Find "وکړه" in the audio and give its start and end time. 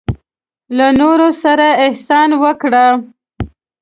2.43-2.85